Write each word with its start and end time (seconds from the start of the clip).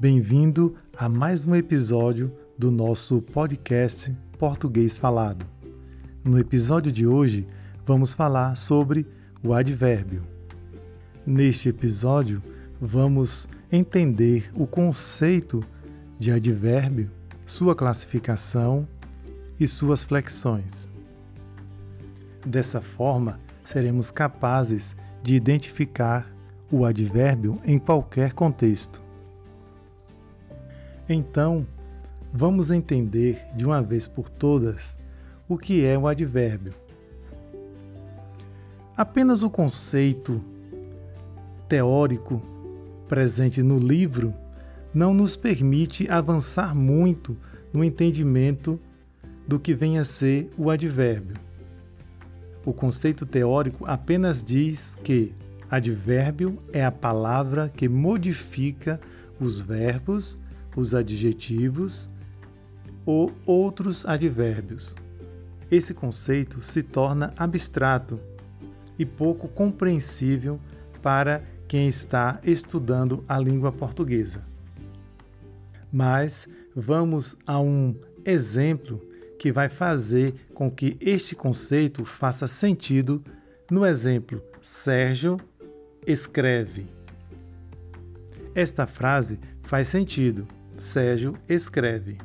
Bem-vindo 0.00 0.76
a 0.96 1.08
mais 1.08 1.44
um 1.44 1.56
episódio 1.56 2.32
do 2.56 2.70
nosso 2.70 3.20
podcast 3.20 4.16
Português 4.38 4.96
Falado. 4.96 5.44
No 6.22 6.38
episódio 6.38 6.92
de 6.92 7.04
hoje, 7.04 7.48
vamos 7.84 8.12
falar 8.12 8.56
sobre 8.56 9.08
o 9.42 9.52
advérbio. 9.52 10.22
Neste 11.26 11.68
episódio, 11.68 12.40
vamos 12.80 13.48
entender 13.72 14.48
o 14.54 14.68
conceito 14.68 15.64
de 16.16 16.30
advérbio, 16.30 17.10
sua 17.44 17.74
classificação 17.74 18.86
e 19.58 19.66
suas 19.66 20.04
flexões. 20.04 20.88
Dessa 22.46 22.80
forma, 22.80 23.40
seremos 23.64 24.12
capazes 24.12 24.94
de 25.24 25.34
identificar 25.34 26.32
o 26.70 26.84
advérbio 26.84 27.60
em 27.64 27.80
qualquer 27.80 28.32
contexto. 28.32 29.07
Então, 31.08 31.66
vamos 32.32 32.70
entender 32.70 33.46
de 33.54 33.64
uma 33.64 33.80
vez 33.80 34.06
por 34.06 34.28
todas 34.28 34.98
o 35.48 35.56
que 35.56 35.84
é 35.84 35.96
o 35.98 36.06
advérbio. 36.06 36.74
Apenas 38.96 39.42
o 39.42 39.48
conceito 39.48 40.42
teórico 41.68 42.42
presente 43.08 43.62
no 43.62 43.78
livro 43.78 44.34
não 44.92 45.14
nos 45.14 45.36
permite 45.36 46.08
avançar 46.10 46.74
muito 46.74 47.36
no 47.72 47.84
entendimento 47.84 48.78
do 49.46 49.58
que 49.58 49.72
vem 49.72 49.98
a 49.98 50.04
ser 50.04 50.50
o 50.58 50.70
advérbio. 50.70 51.36
O 52.64 52.72
conceito 52.72 53.24
teórico 53.24 53.86
apenas 53.86 54.44
diz 54.44 54.96
que 55.02 55.32
Advérbio 55.70 56.58
é 56.72 56.84
a 56.84 56.90
palavra 56.90 57.70
que 57.74 57.88
modifica 57.88 58.98
os 59.38 59.60
verbos, 59.60 60.38
os 60.76 60.94
adjetivos 60.94 62.08
ou 63.04 63.32
outros 63.46 64.04
advérbios. 64.04 64.94
Esse 65.70 65.92
conceito 65.92 66.60
se 66.60 66.82
torna 66.82 67.32
abstrato 67.36 68.20
e 68.98 69.04
pouco 69.04 69.48
compreensível 69.48 70.58
para 71.02 71.42
quem 71.66 71.88
está 71.88 72.40
estudando 72.42 73.24
a 73.28 73.38
língua 73.38 73.70
portuguesa. 73.70 74.44
Mas 75.92 76.48
vamos 76.74 77.36
a 77.46 77.60
um 77.60 77.94
exemplo 78.24 79.00
que 79.38 79.52
vai 79.52 79.68
fazer 79.68 80.34
com 80.52 80.70
que 80.70 80.96
este 81.00 81.36
conceito 81.36 82.04
faça 82.04 82.48
sentido 82.48 83.22
no 83.70 83.86
exemplo 83.86 84.42
Sérgio 84.60 85.38
escreve. 86.06 86.86
Esta 88.54 88.86
frase 88.86 89.38
faz 89.62 89.88
sentido. 89.88 90.46
Sérgio 90.78 91.36
escreve. 91.48 92.18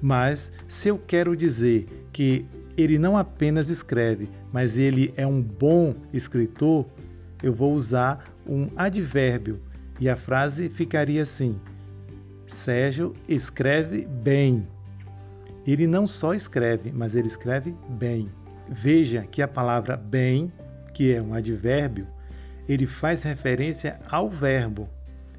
Mas 0.00 0.52
se 0.68 0.88
eu 0.88 0.98
quero 0.98 1.36
dizer 1.36 2.08
que 2.12 2.46
ele 2.76 2.98
não 2.98 3.16
apenas 3.16 3.68
escreve, 3.68 4.28
mas 4.52 4.78
ele 4.78 5.12
é 5.16 5.26
um 5.26 5.42
bom 5.42 5.94
escritor, 6.12 6.86
eu 7.42 7.52
vou 7.52 7.74
usar 7.74 8.32
um 8.46 8.68
advérbio 8.76 9.60
e 9.98 10.08
a 10.08 10.16
frase 10.16 10.68
ficaria 10.68 11.22
assim: 11.22 11.58
Sérgio 12.46 13.14
escreve 13.28 14.06
bem. 14.06 14.66
Ele 15.66 15.86
não 15.86 16.06
só 16.06 16.34
escreve, 16.34 16.92
mas 16.92 17.14
ele 17.14 17.26
escreve 17.26 17.74
bem. 17.88 18.30
Veja 18.68 19.22
que 19.22 19.42
a 19.42 19.48
palavra 19.48 19.96
bem, 19.96 20.52
que 20.94 21.12
é 21.12 21.20
um 21.20 21.34
advérbio, 21.34 22.06
ele 22.68 22.86
faz 22.86 23.22
referência 23.22 23.98
ao 24.08 24.30
verbo, 24.30 24.88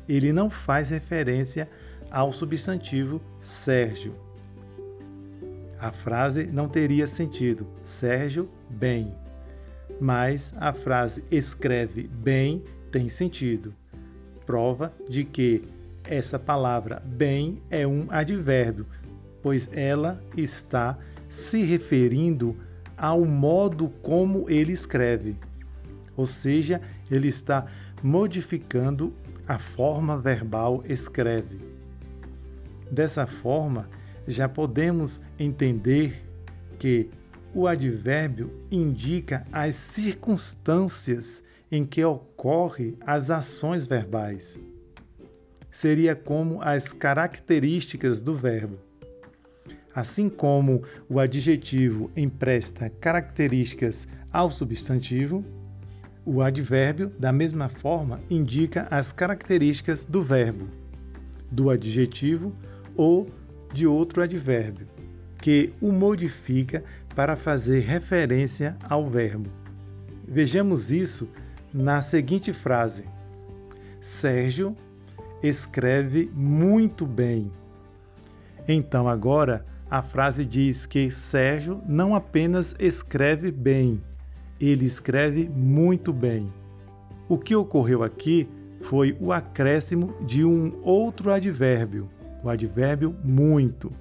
ele 0.08 0.34
não 0.34 0.50
faz 0.50 0.90
referência 0.90 1.70
ao 2.12 2.32
substantivo 2.34 3.22
Sérgio. 3.42 4.16
A 5.80 5.92
frase 5.92 6.46
não 6.46 6.68
teria 6.68 7.08
sentido, 7.08 7.66
Sérgio 7.84 8.50
bem. 8.70 9.14
Mas 10.00 10.54
a 10.58 10.74
frase 10.74 11.24
escreve 11.32 12.08
bem 12.08 12.64
tem 12.92 13.08
sentido. 13.10 13.74
Prova 14.46 14.94
de 15.08 15.24
que 15.24 15.64
essa 16.04 16.40
palavra 16.40 17.02
bem 17.06 17.62
é 17.70 17.86
um 17.86 18.08
advérbio, 18.10 18.86
pois 19.42 19.70
ela 19.72 20.22
está 20.36 20.98
se 21.30 21.62
referindo 21.62 22.56
ao 22.98 23.24
modo 23.24 23.90
como 24.02 24.50
ele 24.50 24.74
escreve 24.74 25.38
ou 26.20 26.26
seja, 26.26 26.82
ele 27.10 27.30
está 27.30 27.66
modificando 28.04 29.14
a 29.48 29.58
forma 29.58 30.20
verbal 30.20 30.84
escreve. 30.86 31.69
Dessa 32.92 33.28
forma, 33.28 33.90
já 34.28 34.48
podemos 34.48 35.22
entender 35.38 36.26
que 36.78 37.10
o 37.54 37.68
advérbio 37.68 38.52
indica 38.72 39.46
as 39.52 39.76
circunstâncias 39.76 41.44
em 41.72 41.86
que 41.86 42.04
ocorrem 42.04 42.98
as 43.06 43.30
ações 43.30 43.86
verbais. 43.86 44.60
Seria 45.72 46.16
como 46.16 46.62
as 46.62 46.94
características 46.94 48.22
do 48.22 48.36
verbo. 48.36 48.78
Assim 49.94 50.30
como 50.30 50.84
o 51.08 51.20
adjetivo 51.20 52.12
empresta 52.16 52.90
características 52.90 54.08
ao 54.32 54.50
substantivo, 54.50 55.44
o 56.26 56.42
advérbio, 56.42 57.12
da 57.18 57.32
mesma 57.32 57.70
forma, 57.70 58.20
indica 58.30 58.88
as 58.92 59.12
características 59.12 60.06
do 60.06 60.24
verbo, 60.24 60.68
do 61.52 61.70
adjetivo 61.70 62.54
ou 63.00 63.30
de 63.74 63.88
outro 63.88 64.22
advérbio, 64.22 64.86
que 65.42 65.72
o 65.80 65.90
modifica 65.90 66.84
para 67.16 67.38
fazer 67.38 67.80
referência 67.80 68.76
ao 68.90 69.10
verbo. 69.10 69.50
Vejamos 70.28 70.92
isso 70.92 71.30
na 71.74 72.02
seguinte 72.02 72.52
frase: 72.52 73.06
Sérgio 74.02 74.76
escreve 75.42 76.30
muito 76.34 77.06
bem. 77.06 77.50
Então, 78.68 79.08
agora, 79.08 79.66
a 79.90 80.02
frase 80.02 80.44
diz 80.44 80.86
que 80.86 81.10
Sérgio 81.10 81.82
não 81.88 82.14
apenas 82.14 82.76
escreve 82.78 83.50
bem, 83.50 84.04
ele 84.60 84.84
escreve 84.84 85.48
muito 85.48 86.12
bem. 86.12 86.52
O 87.30 87.38
que 87.38 87.56
ocorreu 87.56 88.04
aqui 88.04 88.46
foi 88.82 89.16
o 89.22 89.32
acréscimo 89.32 90.14
de 90.26 90.44
um 90.44 90.78
outro 90.84 91.32
advérbio, 91.32 92.10
o 92.44 92.50
advérbio 92.50 93.16
muito. 93.24 93.92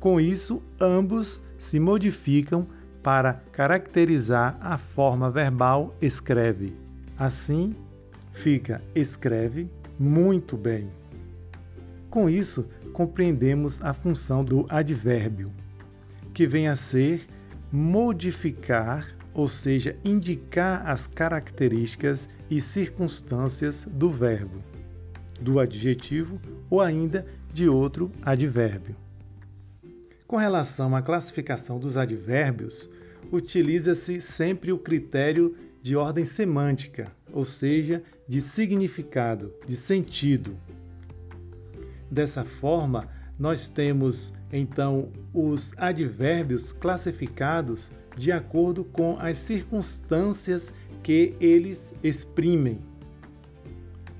Com 0.00 0.20
isso, 0.20 0.62
ambos 0.80 1.42
se 1.58 1.80
modificam 1.80 2.66
para 3.02 3.34
caracterizar 3.52 4.56
a 4.60 4.78
forma 4.78 5.30
verbal 5.30 5.94
escreve. 6.00 6.74
Assim, 7.18 7.74
fica 8.32 8.80
escreve 8.94 9.68
muito 9.98 10.56
bem. 10.56 10.90
Com 12.10 12.28
isso, 12.28 12.68
compreendemos 12.92 13.82
a 13.82 13.92
função 13.92 14.44
do 14.44 14.66
advérbio, 14.68 15.52
que 16.32 16.46
vem 16.46 16.68
a 16.68 16.76
ser 16.76 17.26
modificar 17.72 19.18
ou 19.38 19.48
seja, 19.48 19.96
indicar 20.04 20.84
as 20.84 21.06
características 21.06 22.28
e 22.50 22.60
circunstâncias 22.60 23.86
do 23.88 24.10
verbo, 24.10 24.58
do 25.40 25.60
adjetivo 25.60 26.40
ou 26.68 26.80
ainda 26.80 27.24
de 27.52 27.68
outro 27.68 28.10
advérbio. 28.22 28.96
Com 30.26 30.36
relação 30.36 30.94
à 30.94 31.00
classificação 31.00 31.78
dos 31.78 31.96
advérbios, 31.96 32.88
utiliza-se 33.32 34.20
sempre 34.20 34.72
o 34.72 34.78
critério 34.78 35.56
de 35.82 35.96
ordem 35.96 36.24
semântica, 36.24 37.10
ou 37.32 37.44
seja, 37.44 38.02
de 38.28 38.40
significado, 38.40 39.54
de 39.66 39.76
sentido. 39.76 40.56
Dessa 42.10 42.44
forma, 42.44 43.08
nós 43.38 43.68
temos 43.68 44.34
então 44.52 45.10
os 45.32 45.72
advérbios 45.76 46.72
classificados 46.72 47.90
de 48.16 48.32
acordo 48.32 48.84
com 48.84 49.18
as 49.18 49.38
circunstâncias 49.38 50.74
que 51.02 51.34
eles 51.40 51.94
exprimem. 52.02 52.80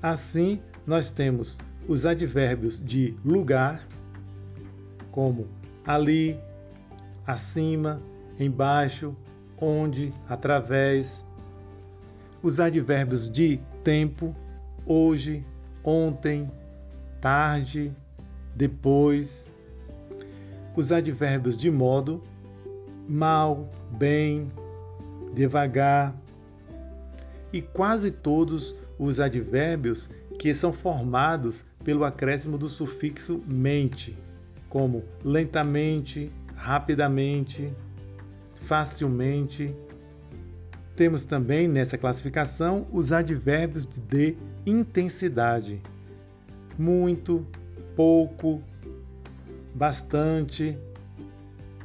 Assim, 0.01 0.59
nós 0.87 1.11
temos 1.11 1.59
os 1.89 2.05
advérbios 2.05 2.79
de 2.79 3.15
lugar, 3.25 3.87
como 5.09 5.47
ali, 5.83 6.39
acima, 7.25 7.99
embaixo, 8.39 9.15
onde, 9.59 10.13
através. 10.29 11.27
Os 12.43 12.59
advérbios 12.59 13.29
de 13.29 13.59
tempo, 13.83 14.35
hoje, 14.85 15.43
ontem, 15.83 16.51
tarde, 17.19 17.91
depois. 18.55 19.51
Os 20.75 20.91
advérbios 20.91 21.57
de 21.57 21.71
modo, 21.71 22.21
mal, 23.07 23.67
bem, 23.97 24.51
devagar. 25.33 26.15
E 27.51 27.63
quase 27.63 28.11
todos 28.11 28.75
os 28.99 29.19
advérbios 29.19 30.07
que 30.37 30.53
são 30.53 30.71
formados 30.71 31.65
pelo 31.83 32.03
acréscimo 32.03 32.57
do 32.57 32.69
sufixo 32.69 33.41
mente, 33.47 34.17
como 34.67 35.03
lentamente, 35.23 36.31
rapidamente, 36.55 37.71
facilmente. 38.61 39.73
Temos 40.95 41.25
também 41.25 41.67
nessa 41.67 41.97
classificação 41.97 42.85
os 42.91 43.11
advérbios 43.11 43.85
de 43.85 44.35
intensidade: 44.65 45.81
muito, 46.77 47.45
pouco, 47.95 48.61
bastante. 49.73 50.77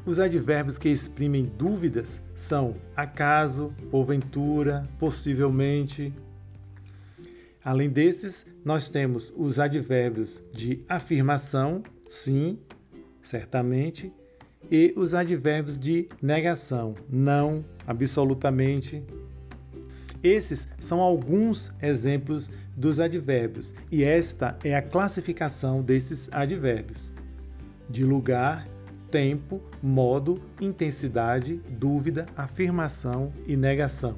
Os 0.05 0.19
advérbios 0.19 0.76
que 0.76 0.90
exprimem 0.90 1.47
dúvidas 1.56 2.20
são 2.35 2.75
acaso, 2.94 3.73
porventura, 3.90 4.87
possivelmente. 4.99 6.12
Além 7.64 7.88
desses, 7.88 8.46
nós 8.62 8.90
temos 8.90 9.32
os 9.34 9.58
advérbios 9.58 10.44
de 10.52 10.84
afirmação, 10.87 11.82
sim, 12.05 12.58
certamente, 13.22 14.12
e 14.70 14.93
os 14.96 15.14
advérbios 15.14 15.78
de 15.78 16.06
negação, 16.20 16.94
não, 17.08 17.64
absolutamente. 17.87 19.02
Esses 20.22 20.69
são 20.78 21.00
alguns 21.00 21.72
exemplos 21.81 22.50
dos 22.76 23.00
advérbios, 23.00 23.75
e 23.90 24.05
esta 24.05 24.58
é 24.62 24.76
a 24.76 24.82
classificação 24.82 25.81
desses 25.81 26.28
advérbios: 26.32 27.11
de 27.88 28.05
lugar, 28.05 28.69
tempo, 29.11 29.62
modo, 29.82 30.43
intensidade, 30.61 31.62
dúvida, 31.70 32.26
afirmação 32.37 33.32
e 33.46 33.56
negação. 33.56 34.16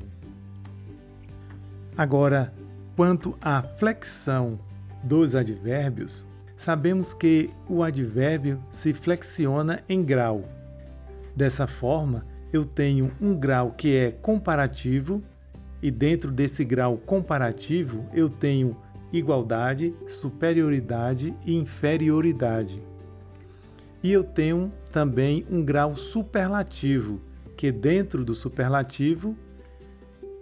Agora, 1.97 2.53
quanto 2.97 3.37
à 3.43 3.63
flexão 3.63 4.59
dos 5.05 5.37
advérbios, 5.37 6.27
sabemos 6.57 7.13
que 7.13 7.51
o 7.69 7.83
advérbio 7.83 8.59
se 8.71 8.95
flexiona 8.95 9.85
em 9.87 10.03
grau. 10.03 10.45
Dessa 11.37 11.67
forma, 11.67 12.25
eu 12.51 12.65
tenho 12.65 13.13
um 13.21 13.35
grau 13.37 13.73
que 13.73 13.95
é 13.95 14.11
comparativo, 14.11 15.23
e 15.83 15.91
dentro 15.91 16.33
desse 16.33 16.65
grau 16.65 16.97
comparativo 16.97 18.07
eu 18.15 18.31
tenho 18.31 18.75
igualdade, 19.13 19.95
superioridade 20.09 21.37
e 21.45 21.55
inferioridade. 21.55 22.81
E 24.03 24.11
eu 24.11 24.25
tenho 24.25 24.73
também 24.91 25.47
um 25.51 25.63
grau 25.63 25.95
superlativo, 25.95 27.21
que 27.57 27.71
dentro 27.71 28.25
do 28.25 28.35
superlativo 28.35 29.37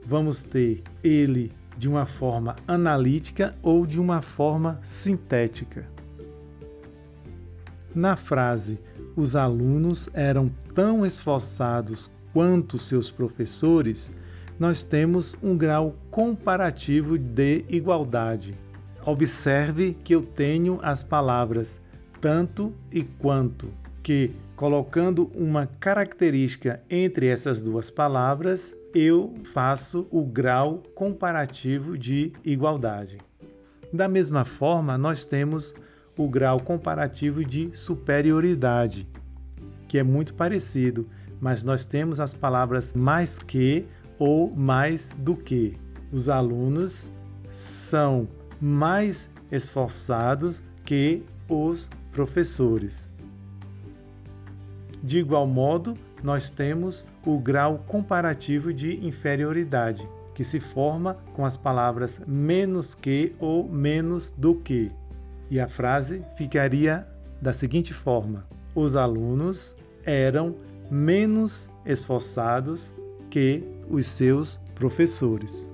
vamos 0.06 0.44
ter 0.44 0.82
ele 1.02 1.50
de 1.76 1.88
uma 1.88 2.06
forma 2.06 2.56
analítica 2.66 3.56
ou 3.62 3.86
de 3.86 4.00
uma 4.00 4.22
forma 4.22 4.78
sintética. 4.82 5.88
Na 7.94 8.16
frase, 8.16 8.80
os 9.16 9.36
alunos 9.36 10.08
eram 10.12 10.50
tão 10.74 11.06
esforçados 11.06 12.10
quanto 12.32 12.78
seus 12.78 13.10
professores, 13.10 14.12
nós 14.58 14.82
temos 14.82 15.36
um 15.42 15.56
grau 15.56 15.96
comparativo 16.10 17.16
de 17.16 17.64
igualdade. 17.68 18.58
Observe 19.06 19.96
que 20.02 20.14
eu 20.14 20.22
tenho 20.22 20.80
as 20.82 21.02
palavras 21.04 21.80
tanto 22.20 22.72
e 22.90 23.02
quanto, 23.04 23.68
que 24.04 24.30
colocando 24.54 25.32
uma 25.34 25.66
característica 25.80 26.80
entre 26.90 27.26
essas 27.26 27.62
duas 27.62 27.88
palavras, 27.90 28.76
eu 28.94 29.34
faço 29.52 30.06
o 30.10 30.22
grau 30.22 30.82
comparativo 30.94 31.96
de 31.98 32.32
igualdade. 32.44 33.18
Da 33.90 34.06
mesma 34.06 34.44
forma, 34.44 34.98
nós 34.98 35.24
temos 35.24 35.74
o 36.18 36.28
grau 36.28 36.60
comparativo 36.60 37.42
de 37.42 37.70
superioridade, 37.72 39.08
que 39.88 39.98
é 39.98 40.02
muito 40.02 40.34
parecido, 40.34 41.08
mas 41.40 41.64
nós 41.64 41.86
temos 41.86 42.20
as 42.20 42.34
palavras 42.34 42.92
mais 42.92 43.38
que 43.38 43.86
ou 44.18 44.54
mais 44.54 45.14
do 45.16 45.34
que. 45.34 45.78
Os 46.12 46.28
alunos 46.28 47.10
são 47.50 48.28
mais 48.60 49.30
esforçados 49.50 50.62
que 50.84 51.22
os 51.48 51.88
professores. 52.12 53.13
De 55.04 55.18
igual 55.18 55.46
modo, 55.46 55.98
nós 56.22 56.50
temos 56.50 57.06
o 57.26 57.38
grau 57.38 57.84
comparativo 57.86 58.72
de 58.72 59.06
inferioridade, 59.06 60.08
que 60.34 60.42
se 60.42 60.58
forma 60.58 61.18
com 61.34 61.44
as 61.44 61.58
palavras 61.58 62.22
menos 62.26 62.94
que 62.94 63.36
ou 63.38 63.68
menos 63.68 64.30
do 64.30 64.54
que 64.54 64.90
e 65.50 65.60
a 65.60 65.68
frase 65.68 66.22
ficaria 66.36 67.06
da 67.40 67.52
seguinte 67.52 67.92
forma: 67.92 68.46
Os 68.74 68.96
alunos 68.96 69.76
eram 70.04 70.56
menos 70.90 71.68
esforçados 71.84 72.94
que 73.28 73.62
os 73.88 74.06
seus 74.06 74.56
professores. 74.74 75.68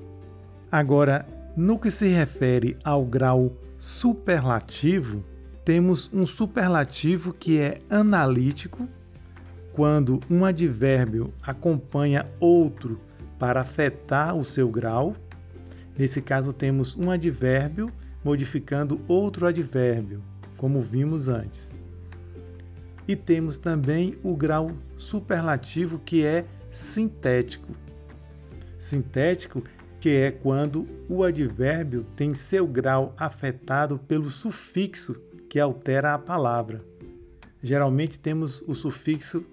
Agora, 0.73 1.25
no 1.57 1.79
que 1.79 1.91
se 1.91 2.09
refere 2.09 2.77
ao 2.83 3.05
grau 3.05 3.53
superlativo, 3.79 5.25
temos 5.65 6.11
um 6.13 6.27
superlativo 6.27 7.33
que 7.33 7.59
é 7.59 7.81
analítico, 7.89 8.89
quando 9.73 10.21
um 10.31 10.45
advérbio 10.45 11.33
acompanha 11.43 12.27
outro 12.39 13.01
para 13.39 13.61
afetar 13.61 14.37
o 14.37 14.45
seu 14.45 14.69
grau. 14.69 15.17
Nesse 15.99 16.21
caso, 16.21 16.53
temos 16.53 16.97
um 16.97 17.11
advérbio 17.11 17.89
modificando 18.25 19.01
outro 19.09 19.47
advérbio, 19.47 20.23
como 20.57 20.83
vimos 20.83 21.29
antes. 21.29 21.75
E 23.09 23.17
temos 23.17 23.59
também 23.59 24.17
o 24.23 24.37
grau 24.37 24.73
superlativo 24.99 25.99
que 25.99 26.25
é 26.25 26.45
sintético. 26.71 27.75
Sintético 28.79 29.63
que 29.99 30.11
é 30.11 30.31
quando 30.31 30.89
o 31.09 31.23
advérbio 31.23 32.03
tem 32.17 32.35
seu 32.35 32.67
grau 32.67 33.15
afetado 33.19 33.99
pelo 33.99 34.31
sufixo 34.31 35.15
que 35.49 35.61
altera 35.61 36.15
a 36.15 36.19
palavra. 36.19 36.83
Geralmente 37.63 38.19
temos 38.19 38.63
o 38.63 38.75
sufixo 38.75 39.45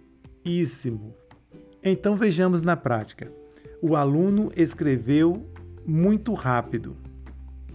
Então 1.84 2.16
vejamos 2.16 2.62
na 2.62 2.76
prática. 2.76 3.32
O 3.82 3.96
aluno 3.96 4.52
escreveu 4.56 5.46
muito 5.86 6.34
rápido. 6.34 6.96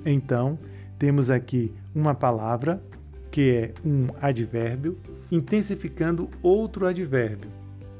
Então, 0.05 0.59
temos 0.99 1.31
aqui 1.31 1.73
uma 1.95 2.14
palavra, 2.14 2.83
que 3.31 3.50
é 3.50 3.75
um 3.85 4.09
advérbio, 4.21 4.99
intensificando 5.31 6.29
outro 6.43 6.87
advérbio. 6.87 7.50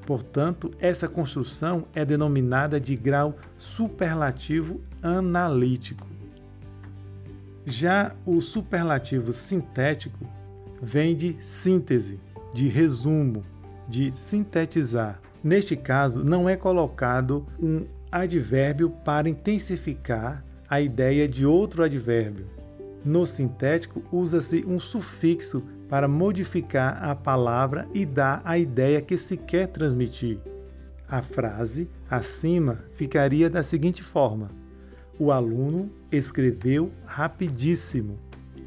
Portanto, 0.07 0.71
essa 0.79 1.09
construção 1.09 1.87
é 1.95 2.05
denominada 2.05 2.81
de 2.81 2.97
grau 2.97 3.37
superlativo 3.57 4.81
analítico. 5.01 6.07
Já 7.65 8.15
o 8.27 8.41
superlativo 8.41 9.33
sintético 9.33 10.27
vem 10.83 11.17
de 11.17 11.37
síntese, 11.41 12.19
de 12.53 12.67
resumo, 12.67 13.45
de 13.89 14.13
sintetizar. 14.17 15.21
Neste 15.43 15.77
caso, 15.77 16.25
não 16.25 16.49
é 16.49 16.57
colocado 16.57 17.47
um 17.61 17.85
advérbio 18.11 18.91
para 18.91 19.29
intensificar 19.29 20.43
a 20.69 20.81
ideia 20.81 21.29
de 21.29 21.45
outro 21.45 21.83
advérbio, 21.83 22.47
no 23.05 23.27
sintético, 23.27 24.03
usa-se 24.13 24.65
um 24.65 24.79
sufixo 24.79 25.63
para 25.89 26.07
modificar 26.07 27.03
a 27.03 27.17
palavra 27.17 27.89
e 27.93 28.07
dar 28.07 28.41
a 28.45 28.57
ideia 28.57 29.03
que 29.03 29.17
se 29.17 29.37
quer 29.37 29.67
transmitir. 29.67 30.39
A 31.09 31.21
frase 31.21 31.91
acima 32.09 32.79
ficaria 32.95 33.51
da 33.51 33.63
seguinte 33.63 34.05
forma: 34.05 34.51
O 35.19 35.33
aluno 35.33 35.91
escreveu 36.13 36.93
rapidíssimo. 37.05 38.19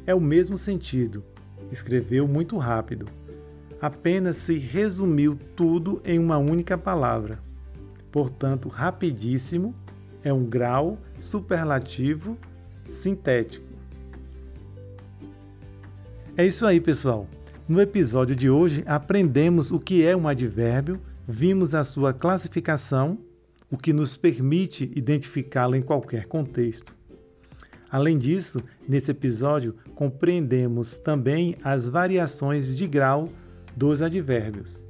É 0.06 0.14
o 0.14 0.20
mesmo 0.20 0.58
sentido. 0.58 1.24
Escreveu 1.72 2.28
muito 2.28 2.58
rápido. 2.58 3.06
Apenas 3.80 4.36
se 4.36 4.58
resumiu 4.58 5.38
tudo 5.54 6.00
em 6.04 6.18
uma 6.18 6.38
única 6.38 6.78
palavra. 6.78 7.38
Portanto, 8.10 8.68
rapidíssimo 8.68 9.74
é 10.22 10.32
um 10.32 10.44
grau 10.44 10.98
superlativo 11.20 12.36
sintético. 12.82 13.66
É 16.36 16.46
isso 16.46 16.66
aí, 16.66 16.80
pessoal. 16.80 17.28
No 17.68 17.80
episódio 17.80 18.36
de 18.36 18.48
hoje, 18.48 18.82
aprendemos 18.86 19.70
o 19.70 19.80
que 19.80 20.04
é 20.04 20.16
um 20.16 20.28
advérbio, 20.28 21.00
vimos 21.26 21.74
a 21.74 21.82
sua 21.82 22.12
classificação, 22.12 23.18
o 23.70 23.76
que 23.76 23.92
nos 23.92 24.16
permite 24.16 24.90
identificá-lo 24.94 25.74
em 25.74 25.82
qualquer 25.82 26.26
contexto. 26.26 26.94
Além 27.90 28.18
disso, 28.18 28.62
nesse 28.88 29.10
episódio, 29.10 29.74
compreendemos 29.94 30.98
também 30.98 31.56
as 31.62 31.88
variações 31.88 32.76
de 32.76 32.86
grau 32.86 33.28
dos 33.76 34.00
advérbios. 34.00 34.82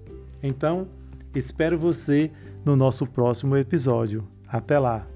Então, 0.43 0.87
espero 1.35 1.77
você 1.79 2.31
no 2.65 2.77
nosso 2.77 3.07
próximo 3.07 3.57
episódio. 3.57 4.27
Até 4.47 4.79
lá! 4.79 5.07